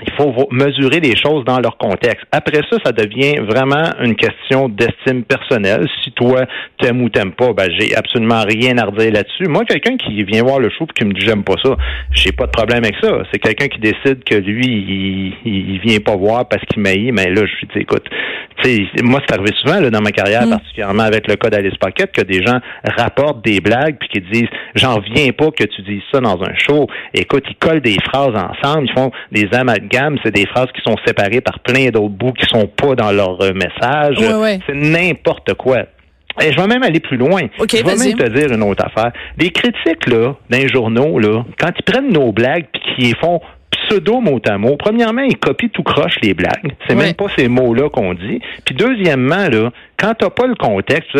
il 0.00 0.12
faut 0.14 0.48
mesurer 0.50 1.00
les 1.00 1.16
choses 1.16 1.44
dans 1.44 1.60
leur 1.60 1.76
contexte. 1.76 2.24
Après 2.32 2.60
ça, 2.70 2.78
ça 2.84 2.92
devient 2.92 3.36
vraiment 3.40 3.90
une 4.00 4.16
question 4.16 4.68
d'estime 4.68 5.24
personnelle. 5.24 5.86
Si 6.02 6.12
toi, 6.12 6.44
t'aimes 6.78 7.02
ou 7.02 7.08
t'aimes 7.08 7.32
pas, 7.32 7.52
ben, 7.52 7.68
j'ai 7.78 7.94
absolument 7.94 8.42
rien 8.42 8.78
à 8.78 8.86
redire 8.86 9.12
là-dessus. 9.12 9.46
Moi, 9.48 9.64
quelqu'un 9.64 9.96
qui 9.96 10.22
vient 10.24 10.42
voir 10.42 10.58
le 10.58 10.70
show 10.70 10.84
et 10.84 10.98
qui 10.98 11.04
me 11.04 11.12
dit 11.12 11.24
j'aime 11.24 11.44
pas 11.44 11.56
ça, 11.62 11.76
j'ai 12.12 12.32
pas 12.32 12.46
de 12.46 12.50
problème 12.50 12.84
avec 12.84 12.96
ça. 13.02 13.22
C'est 13.32 13.38
quelqu'un 13.38 13.68
qui 13.68 13.78
décide 13.78 14.24
que 14.24 14.34
lui, 14.34 14.66
il, 14.66 15.52
il, 15.52 15.80
vient 15.80 15.98
pas 16.00 16.16
voir 16.16 16.48
parce 16.48 16.64
qu'il 16.66 16.82
m'haït, 16.82 17.12
mais 17.12 17.30
là, 17.30 17.42
je 17.44 17.56
suis 17.56 17.66
dit, 17.74 17.80
écoute, 17.80 18.04
tu 18.62 18.70
sais, 18.70 19.02
moi, 19.02 19.20
c'est 19.26 19.34
arrivé 19.34 19.50
souvent, 19.60 19.80
là, 19.80 19.90
dans 19.90 20.00
ma 20.00 20.10
carrière, 20.10 20.48
particulièrement 20.48 21.02
avec 21.02 21.28
le 21.28 21.36
cas 21.36 21.50
d'Alice 21.50 21.76
Pocket, 21.78 22.12
que 22.12 22.22
des 22.22 22.44
gens 22.44 22.58
rapportent 22.96 23.44
des 23.44 23.60
blagues 23.60 23.96
puis 23.98 24.08
qui 24.08 24.20
disent, 24.32 24.48
j'en 24.74 25.00
viens 25.00 25.30
pas 25.32 25.50
que 25.50 25.64
tu 25.64 25.82
dises 25.82 26.02
ça 26.12 26.20
dans 26.20 26.40
un 26.42 26.54
show. 26.56 26.86
Écoute, 27.14 27.44
ils 27.48 27.56
collent 27.56 27.80
des 27.80 27.96
phrases 28.04 28.36
ensemble, 28.36 28.86
ils 28.88 28.92
font 28.92 29.10
des 29.30 29.48
amalgames, 29.52 29.81
c'est 30.22 30.34
des 30.34 30.46
phrases 30.46 30.68
qui 30.74 30.82
sont 30.82 30.96
séparées 31.06 31.40
par 31.40 31.60
plein 31.60 31.88
d'autres 31.90 32.08
bouts 32.08 32.32
qui 32.32 32.46
sont 32.46 32.66
pas 32.66 32.94
dans 32.94 33.12
leur 33.12 33.40
euh, 33.42 33.52
message. 33.52 34.18
Ouais, 34.18 34.34
ouais. 34.34 34.58
C'est 34.66 34.74
n'importe 34.74 35.54
quoi. 35.54 35.84
Et 36.40 36.50
je 36.50 36.56
vais 36.56 36.66
même 36.66 36.82
aller 36.82 37.00
plus 37.00 37.16
loin. 37.16 37.42
Je 37.58 37.76
vais 37.76 37.96
même 37.96 38.16
te 38.16 38.28
dire 38.28 38.52
une 38.52 38.62
autre 38.62 38.84
affaire. 38.84 39.12
Les 39.38 39.50
critiques, 39.50 40.06
là, 40.06 40.34
dans 40.48 40.58
les 40.58 40.68
journaux, 40.68 41.18
là, 41.18 41.44
quand 41.58 41.70
ils 41.78 41.82
prennent 41.82 42.12
nos 42.12 42.32
blagues 42.32 42.66
puis 42.72 42.82
qu'ils 42.94 43.04
les 43.08 43.14
font 43.16 43.40
pseudo 43.72 44.20
mot 44.20 44.40
à 44.46 44.58
mot, 44.58 44.76
premièrement, 44.76 45.22
ils 45.22 45.36
copient 45.36 45.68
tout 45.68 45.82
croche 45.82 46.16
les 46.22 46.34
blagues. 46.34 46.74
C'est 46.86 46.94
même 46.94 47.14
pas 47.14 47.26
ces 47.36 47.48
mots-là 47.48 47.88
qu'on 47.90 48.14
dit. 48.14 48.40
Puis 48.64 48.74
deuxièmement, 48.74 49.48
là, 49.48 49.70
quand 49.98 50.14
t'as 50.18 50.30
pas 50.30 50.46
le 50.46 50.54
contexte, 50.54 51.10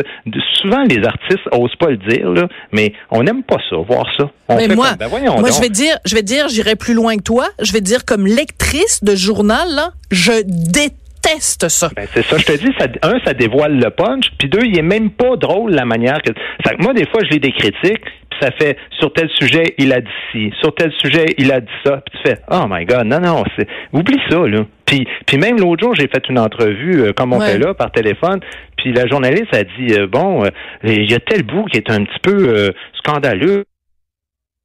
souvent 0.61 0.82
les 0.85 1.04
artistes 1.04 1.49
osent 1.52 1.76
pas 1.76 1.90
le 1.90 1.97
dire, 1.97 2.30
là, 2.30 2.49
mais 2.73 2.92
on 3.11 3.23
n'aime 3.23 3.42
pas 3.42 3.59
ça, 3.71 3.76
voir 3.76 4.06
ça. 4.16 4.30
On 4.49 4.56
Mais 4.56 4.68
fait 4.68 4.75
moi, 4.75 4.88
comme, 4.88 4.99
ben 4.99 5.09
voyons 5.09 5.38
moi 5.38 5.49
donc. 5.49 5.56
je 5.56 5.61
vais 5.61 5.68
dire, 5.71 5.97
je 6.04 6.14
vais 6.14 6.23
dire, 6.23 6.49
j'irai 6.49 6.76
plus 6.76 6.94
loin 6.94 7.16
que 7.16 7.23
toi. 7.23 7.47
Je 7.61 7.73
vais 7.73 7.80
dire 7.80 8.04
comme 8.04 8.26
lectrice 8.26 9.02
de 9.02 9.14
journal 9.14 9.68
là, 9.75 9.90
je 10.11 10.42
déteste 10.44 11.68
ça. 11.68 11.90
Ben, 11.94 12.06
c'est 12.12 12.25
ça, 12.25 12.37
je 12.38 12.44
te 12.44 12.52
dis, 12.52 12.73
ça, 12.78 12.87
un, 13.02 13.18
ça 13.25 13.35
dévoile 13.35 13.78
le 13.78 13.90
punch, 13.90 14.30
puis 14.38 14.49
deux, 14.49 14.64
il 14.64 14.78
est 14.78 14.82
même 14.82 15.11
pas 15.11 15.37
drôle 15.37 15.73
la 15.73 15.85
manière 15.85 16.21
que. 16.23 16.32
Fait 16.66 16.76
que 16.76 16.82
moi, 16.82 16.92
des 16.92 17.06
fois, 17.06 17.21
je 17.25 17.30
lis 17.30 17.40
des 17.40 17.52
critiques, 17.52 18.02
ça 18.42 18.50
fait 18.61 18.76
sur 18.99 19.12
tel 19.12 19.30
sujet, 19.40 19.75
il 19.78 19.92
a 19.92 20.00
dit 20.00 20.11
ci, 20.32 20.52
sur 20.61 20.75
tel 20.75 20.92
sujet, 20.99 21.26
il 21.38 21.50
a 21.52 21.61
dit 21.61 21.72
ça, 21.84 22.02
puis 22.04 22.18
tu 22.20 22.28
fais 22.30 22.38
Oh 22.50 22.64
my 22.68 22.84
God, 22.84 23.04
non, 23.06 23.20
non, 23.20 23.44
c'est. 23.56 23.68
Oublie 23.92 24.20
ça, 24.28 24.38
là. 24.46 24.61
Puis, 24.84 25.06
puis 25.26 25.38
même 25.38 25.58
l'autre 25.58 25.82
jour, 25.82 25.94
j'ai 25.94 26.08
fait 26.08 26.28
une 26.28 26.38
entrevue, 26.38 27.00
euh, 27.02 27.12
comme 27.12 27.32
on 27.32 27.38
Ouais. 27.40 27.52
fait 27.52 27.58
là, 27.58 27.72
par 27.72 27.90
téléphone, 27.92 28.40
puis 28.76 28.92
la 28.92 29.06
journaliste 29.06 29.54
a 29.54 29.62
dit 29.64 29.94
euh, 29.99 30.06
Bon, 30.06 30.44
euh, 30.44 30.49
il 30.84 31.11
y 31.11 31.14
a 31.14 31.20
tel 31.20 31.44
bout 31.44 31.64
qui 31.66 31.78
est 31.78 31.90
un 31.90 32.04
petit 32.04 32.18
peu 32.22 32.70
scandaleux. 32.99 33.64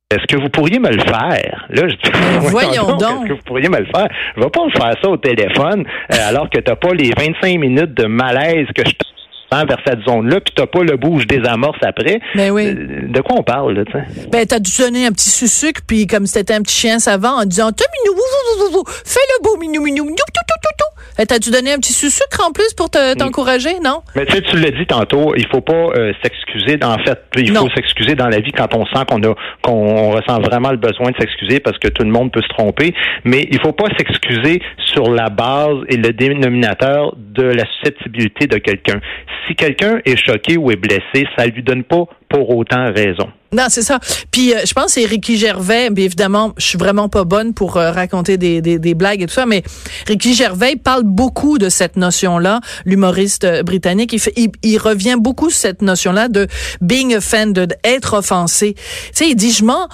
Est-ce 0.10 0.26
que 0.34 0.42
vous 0.42 0.48
pourriez 0.50 0.80
me 0.80 0.90
le 0.90 1.02
faire? 1.02 1.66
Là, 1.70 1.82
je 1.90 1.96
dis, 1.96 2.12
voyons 2.50 2.96
donc. 2.96 3.02
Est-ce 3.02 3.28
que 3.28 3.34
vous 3.34 3.42
pourriez 3.46 3.68
me 3.68 3.80
le 3.80 3.86
faire? 3.94 4.08
Je 4.38 4.42
vais 4.42 4.50
pas 4.50 4.64
me 4.66 4.72
faire 4.72 4.94
ça 5.02 5.10
au 5.10 5.18
téléphone 5.18 5.84
euh, 6.14 6.16
alors 6.30 6.50
que 6.50 6.60
tu 6.60 6.70
n'as 6.72 6.78
pas 6.78 6.94
les 6.94 7.10
25 7.18 7.60
minutes 7.60 7.94
de 7.94 8.06
malaise 8.06 8.68
que 8.74 8.84
je 8.88 8.94
vers 9.52 9.78
cette 9.86 10.02
zone-là, 10.02 10.40
puis 10.42 10.54
t'as 10.56 10.68
pas 10.68 10.84
le 10.84 10.98
bouge 10.98 11.26
des 11.28 11.42
amorces 11.48 11.80
après. 11.82 12.20
Mais 12.36 12.50
oui. 12.50 12.68
Euh, 12.68 13.08
De 13.08 13.22
quoi 13.22 13.38
on 13.40 13.44
parle, 13.44 13.74
là, 13.74 13.86
tu 13.86 13.92
sais? 13.94 14.28
Ben, 14.30 14.46
t'as 14.46 14.60
dû 14.60 14.72
donner 14.78 15.06
un 15.06 15.12
petit 15.12 15.30
sucre, 15.48 15.82
puis 15.88 16.06
comme 16.08 16.26
si 16.26 16.34
t'étais 16.34 16.54
un 16.54 16.62
petit 16.62 16.76
chien 16.76 17.00
savant, 17.00 17.40
en 17.42 17.46
disant, 17.46 17.72
T'as 17.72 17.86
minou, 18.04 18.18
fais 19.06 19.20
le 19.38 19.44
beau 19.44 19.58
minou, 19.58 19.82
minou, 19.82 20.04
minou, 20.04 20.16
tout, 20.16 20.24
tout, 20.48 20.56
tout, 20.62 20.70
tout. 20.78 21.02
Eh, 21.20 21.26
T'as 21.26 21.40
dû 21.40 21.50
donner 21.50 21.74
un 21.74 21.78
petit 21.80 21.94
sucre 21.94 22.46
en 22.48 22.52
plus 22.52 22.74
pour 22.76 22.90
te- 22.92 23.16
t'encourager, 23.16 23.80
non? 23.84 24.02
Mais 24.16 24.26
tu 24.28 24.36
sais, 24.36 24.42
tu 24.42 24.58
l'as 24.60 24.70
dit 24.70 24.86
tantôt, 24.86 25.34
il 25.36 25.48
faut 25.48 25.62
pas 25.62 25.74
euh, 25.96 26.14
s'excuser. 26.22 26.78
En 26.84 26.98
fait, 27.00 27.20
il 27.38 27.54
Non. 27.54 27.62
faut 27.62 27.70
s'excuser 27.76 28.14
dans 28.16 28.28
la 28.28 28.40
vie 28.40 28.52
quand 28.52 28.74
on 28.76 28.86
sent 28.86 29.04
qu'on 29.10 29.24
a 29.24 29.34
qu'on 29.64 30.12
ressent 30.12 30.40
vraiment 30.42 30.70
le 30.72 30.78
besoin 30.78 31.10
de 31.12 31.16
s'excuser 31.20 31.60
parce 31.60 31.78
que 31.80 31.88
tout 31.88 32.04
le 32.04 32.12
monde 32.12 32.32
peut 32.32 32.42
se 32.44 32.48
tromper. 32.50 32.94
Mais 33.24 33.48
il 33.50 33.60
faut 33.60 33.72
pas 33.72 33.86
s'excuser 33.98 34.62
sur 34.94 35.12
la 35.12 35.30
base 35.30 35.78
et 35.90 35.98
le 35.98 36.14
dénominateur 36.14 37.16
de 37.18 37.44
la 37.44 37.64
susceptibilité 37.66 38.46
de 38.48 38.58
quelqu'un. 38.58 39.00
Si 39.48 39.56
quelqu'un 39.56 40.00
est 40.06 40.18
choqué 40.18 40.58
ou 40.58 40.72
est 40.72 40.76
blessé, 40.76 41.28
ça 41.38 41.46
lui 41.46 41.64
donne 41.64 41.84
pas 41.84 42.06
pour 42.30 42.56
autant 42.56 42.92
raison. 42.94 43.30
Non, 43.54 43.68
c'est 43.70 43.82
ça. 43.82 44.00
Puis 44.32 44.54
euh, 44.54 44.60
je 44.66 44.74
pense 44.74 44.92
c'est 44.92 45.06
Ricky 45.06 45.38
Gervais. 45.38 45.90
Bien 45.90 46.06
évidemment, 46.06 46.54
je 46.58 46.66
suis 46.66 46.78
vraiment 46.78 47.08
pas 47.08 47.24
bonne 47.24 47.54
pour 47.54 47.78
euh, 47.78 47.92
raconter 47.92 48.38
des, 48.38 48.62
des, 48.62 48.94
blagues 48.94 49.22
et 49.22 49.26
tout 49.26 49.34
ça, 49.34 49.46
mais 49.46 49.64
Ricky 50.06 50.34
Gervais 50.34 50.76
parle 50.76 51.04
beaucoup 51.04 51.58
de 51.58 51.70
cette 51.70 51.96
notion-là. 51.96 52.60
L'humoriste 52.86 53.46
euh, 53.46 53.64
britannique, 53.64 54.16
il 54.64 54.78
revient 54.78 55.16
beaucoup 55.18 55.50
sur 55.50 55.60
cette 55.60 55.82
notion-là 55.82 56.28
de 56.28 56.48
being 56.82 57.16
offended, 57.16 57.78
être 57.84 58.16
offensé. 58.16 58.74
Tu 58.74 58.82
sais, 59.14 59.30
il 59.30 59.36
dit 59.36 59.52
je 59.52 59.64
m'en 59.64 59.88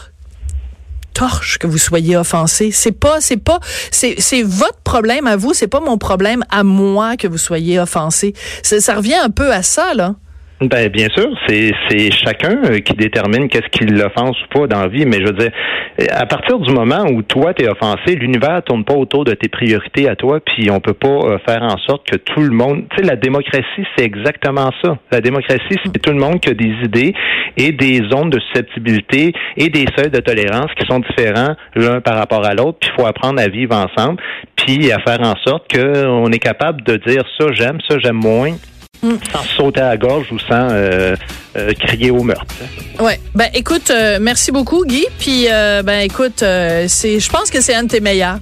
torche 1.14 1.58
que 1.58 1.68
vous 1.68 1.78
soyez 1.78 2.18
offensé. 2.18 2.72
C'est 2.72 2.92
pas, 2.92 3.22
c'est 3.22 3.38
pas, 3.38 3.60
c'est, 3.92 4.16
c'est 4.20 4.44
votre 4.44 4.80
problème 4.84 5.28
à 5.28 5.36
vous. 5.36 5.54
C'est 5.54 5.68
pas 5.68 5.80
mon 5.80 5.98
problème 5.98 6.44
à 6.50 6.64
moi 6.64 7.18
que 7.18 7.28
vous 7.28 7.38
soyez 7.38 7.80
offensé. 7.80 8.34
Ça, 8.64 8.96
revient 8.96 9.16
un 9.16 9.30
peu 9.30 9.52
à 9.52 9.64
ça 9.64 9.94
là. 9.94 10.16
Ben 10.70 10.88
bien 10.90 11.08
sûr, 11.16 11.30
c'est 11.48 12.12
chacun 12.12 12.58
euh, 12.66 12.80
qui 12.80 12.94
détermine 12.94 13.50
qu'est-ce 13.50 13.68
qui 13.70 13.86
l'offense 13.86 14.38
ou 14.44 14.60
pas 14.60 14.68
dans 14.68 14.82
la 14.82 14.88
vie, 14.88 15.06
mais 15.06 15.18
je 15.18 15.26
veux 15.26 15.34
dire, 15.34 15.52
euh, 16.00 16.06
à 16.12 16.26
partir 16.26 16.58
du 16.60 16.72
moment 16.72 17.04
où 17.12 17.22
toi 17.22 17.54
t'es 17.54 17.68
offensé, 17.68 18.16
l'univers 18.16 18.62
tourne 18.64 18.86
pas 18.86 18.94
autour 18.94 19.26
de 19.26 19.34
tes 19.34 19.50
priorités 19.50 20.08
à 20.08 20.16
toi, 20.16 20.40
puis 20.40 20.72
on 20.72 20.80
peut 20.80 20.94
pas 20.94 21.08
euh, 21.08 21.38
faire 21.46 21.64
en 21.64 21.78
sorte 21.80 22.10
que 22.10 22.16
tout 22.16 22.40
le 22.40 22.52
monde, 22.52 22.84
tu 22.92 22.98
sais, 22.98 23.04
la 23.04 23.18
démocratie 23.18 23.86
c'est 23.98 24.06
exactement 24.06 24.70
ça. 24.82 24.98
La 25.12 25.20
démocratie 25.20 25.76
c'est 25.84 26.02
tout 26.02 26.12
le 26.12 26.20
monde 26.20 26.40
qui 26.40 26.50
a 26.50 26.54
des 26.54 26.74
idées 26.84 27.14
et 27.58 27.72
des 27.72 28.02
zones 28.10 28.30
de 28.30 28.40
susceptibilité 28.40 29.34
et 29.58 29.70
des 29.70 29.86
seuils 29.98 30.12
de 30.12 30.20
tolérance 30.20 30.72
qui 30.80 30.86
sont 30.88 31.00
différents 31.00 31.56
l'un 31.76 32.00
par 32.00 32.16
rapport 32.18 32.46
à 32.46 32.54
l'autre, 32.54 32.78
puis 32.80 32.90
il 32.94 33.02
faut 33.02 33.08
apprendre 33.08 33.42
à 33.42 33.48
vivre 33.48 33.76
ensemble, 33.76 34.22
puis 34.56 34.92
à 34.92 35.00
faire 35.00 35.20
en 35.22 35.36
sorte 35.46 35.66
qu'on 35.74 36.32
est 36.32 36.40
capable 36.40 36.84
de 36.84 36.96
dire 36.96 37.24
ça 37.38 37.48
j'aime, 37.52 37.80
ça 37.88 37.98
j'aime 38.00 38.16
moins 38.16 38.54
sans 39.32 39.44
sauter 39.58 39.82
à 39.82 39.90
la 39.90 39.98
gorge 39.98 40.32
ou 40.32 40.40
sans 40.40 40.70
euh, 40.72 41.16
euh, 41.58 41.74
crier 41.80 42.12
au 42.12 42.24
meurtre. 42.24 42.46
Ouais. 43.00 43.20
Ben 43.36 43.50
écoute, 43.54 43.92
euh, 43.92 44.18
merci 44.22 44.52
beaucoup 44.52 44.86
Guy. 44.86 45.06
Puis 45.20 45.48
euh, 45.52 45.84
ben 45.84 46.00
écoute, 46.00 46.42
euh, 46.44 46.86
c'est, 46.88 47.20
je 47.20 47.30
pense 47.30 47.52
que 47.52 47.62
c'est 47.62 47.76
un 47.76 47.84
de 47.84 47.90
tes 47.90 48.00
meilleurs. 48.00 48.40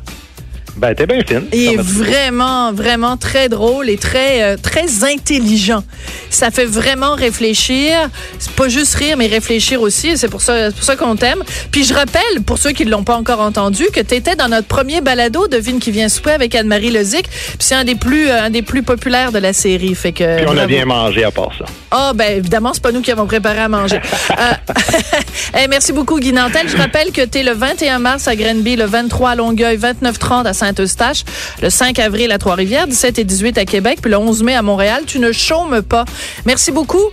Ben, 0.77 0.95
t'es 0.95 1.05
bien 1.05 1.21
fine. 1.27 1.43
Il 1.53 1.65
Ça 1.65 1.71
est 1.73 1.75
m'a- 1.75 1.81
vraiment, 1.83 2.73
vraiment 2.73 3.17
très 3.17 3.49
drôle 3.49 3.89
et 3.89 3.97
très, 3.97 4.41
euh, 4.43 4.57
très 4.61 5.03
intelligent. 5.03 5.83
Ça 6.29 6.49
fait 6.51 6.65
vraiment 6.65 7.13
réfléchir. 7.15 8.09
C'est 8.39 8.51
pas 8.51 8.69
juste 8.69 8.95
rire, 8.95 9.17
mais 9.17 9.27
réfléchir 9.27 9.81
aussi. 9.81 10.17
C'est 10.17 10.29
pour 10.29 10.41
ça, 10.41 10.69
c'est 10.69 10.75
pour 10.75 10.83
ça 10.83 10.95
qu'on 10.95 11.15
t'aime. 11.15 11.43
Puis 11.71 11.83
je 11.83 11.93
rappelle, 11.93 12.41
pour 12.45 12.57
ceux 12.57 12.71
qui 12.71 12.85
l'ont 12.85 13.03
pas 13.03 13.15
encore 13.15 13.41
entendu, 13.41 13.85
que 13.93 13.99
tu 14.01 14.15
étais 14.15 14.35
dans 14.35 14.47
notre 14.47 14.67
premier 14.67 15.01
balado 15.01 15.47
Devine 15.47 15.79
qui 15.79 15.91
vient 15.91 16.09
souper 16.09 16.31
avec 16.31 16.55
Anne-Marie 16.55 16.89
Lezic. 16.91 17.23
Puis 17.29 17.57
c'est 17.59 17.75
un 17.75 17.83
des 17.83 17.95
plus, 17.95 18.29
euh, 18.29 18.43
un 18.43 18.49
des 18.49 18.61
plus 18.61 18.83
populaires 18.83 19.31
de 19.31 19.39
la 19.39 19.53
série. 19.53 19.93
Fait 19.95 20.11
que. 20.13 20.37
Puis 20.37 20.45
on 20.47 20.57
a 20.57 20.65
bien 20.65 20.85
mangé 20.85 21.23
à 21.23 21.31
part 21.31 21.51
ça. 21.57 21.65
Ah, 21.91 22.13
ben 22.15 22.37
évidemment, 22.37 22.73
c'est 22.73 22.81
pas 22.81 22.91
nous 22.93 23.01
qui 23.01 23.11
avons 23.11 23.27
préparé 23.27 23.59
à 23.59 23.67
manger. 23.69 23.99
Euh, 24.31 24.53
eh, 25.61 25.67
merci 25.67 25.91
beaucoup, 25.91 26.17
Guy 26.19 26.31
Nantel. 26.31 26.67
Je 26.69 26.77
rappelle 26.77 27.11
que 27.11 27.23
tu 27.25 27.39
es 27.39 27.43
le 27.43 27.51
21 27.51 27.99
mars 27.99 28.27
à 28.27 28.35
Grenby, 28.35 28.75
le 28.75 28.85
23 28.85 29.31
à 29.31 29.35
Longueuil, 29.35 29.77
29-30 29.77 30.47
à 30.47 30.53
Saint-Eustache, 30.61 31.23
le 31.61 31.71
5 31.71 31.97
avril 31.97 32.31
à 32.31 32.37
Trois-Rivières, 32.37 32.85
17 32.85 33.17
et 33.17 33.23
18 33.23 33.57
à 33.57 33.65
Québec, 33.65 33.97
puis 33.99 34.11
le 34.11 34.17
11 34.17 34.43
mai 34.43 34.53
à 34.53 34.61
Montréal. 34.61 35.03
Tu 35.07 35.17
ne 35.17 35.31
chômes 35.31 35.81
pas. 35.81 36.05
Merci 36.45 36.71
beaucoup. 36.71 37.09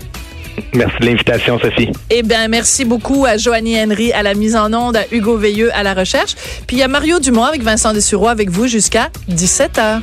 Merci 0.74 0.96
de 1.00 1.06
l'invitation, 1.06 1.58
Sophie. 1.58 1.88
Eh 2.10 2.22
bien, 2.22 2.48
merci 2.48 2.84
beaucoup 2.84 3.24
à 3.24 3.38
Joanie 3.38 3.80
Henry 3.80 4.12
à 4.12 4.22
la 4.22 4.34
mise 4.34 4.54
en 4.54 4.72
onde, 4.74 4.96
à 4.96 5.04
Hugo 5.10 5.38
Veilleux 5.38 5.70
à 5.74 5.82
la 5.82 5.94
recherche. 5.94 6.34
Puis 6.66 6.76
il 6.76 6.80
y 6.80 6.82
a 6.82 6.88
Mario 6.88 7.20
Dumont 7.20 7.44
avec 7.44 7.62
Vincent 7.62 7.94
Dessureau 7.94 8.28
avec 8.28 8.50
vous 8.50 8.66
jusqu'à 8.66 9.08
17h. 9.30 10.02